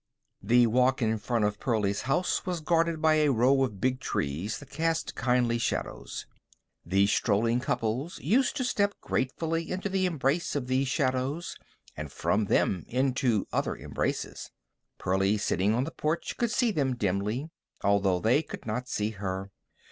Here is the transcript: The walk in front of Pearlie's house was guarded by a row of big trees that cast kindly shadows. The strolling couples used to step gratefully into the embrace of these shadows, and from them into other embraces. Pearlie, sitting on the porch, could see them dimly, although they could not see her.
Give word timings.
The 0.41 0.65
walk 0.65 1.03
in 1.03 1.15
front 1.19 1.45
of 1.45 1.59
Pearlie's 1.59 2.01
house 2.09 2.43
was 2.43 2.59
guarded 2.59 3.03
by 3.03 3.17
a 3.17 3.29
row 3.31 3.63
of 3.63 3.79
big 3.79 3.99
trees 3.99 4.57
that 4.57 4.71
cast 4.71 5.13
kindly 5.13 5.59
shadows. 5.59 6.25
The 6.83 7.05
strolling 7.05 7.59
couples 7.59 8.17
used 8.19 8.55
to 8.57 8.63
step 8.63 8.95
gratefully 9.01 9.69
into 9.69 9.89
the 9.89 10.07
embrace 10.07 10.55
of 10.55 10.65
these 10.65 10.87
shadows, 10.87 11.55
and 11.95 12.11
from 12.11 12.45
them 12.45 12.83
into 12.87 13.45
other 13.53 13.75
embraces. 13.77 14.49
Pearlie, 14.97 15.37
sitting 15.37 15.75
on 15.75 15.83
the 15.83 15.91
porch, 15.91 16.35
could 16.35 16.49
see 16.49 16.71
them 16.71 16.95
dimly, 16.95 17.51
although 17.83 18.17
they 18.19 18.41
could 18.41 18.65
not 18.65 18.87
see 18.89 19.11
her. 19.11 19.51